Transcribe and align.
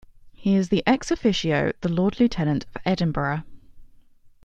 He 0.33 0.55
is 0.55 0.71
ex 0.87 1.11
officio 1.11 1.73
the 1.81 1.89
Lord-Lieutenant 1.89 2.65
of 2.75 2.81
Edinburgh. 2.85 3.43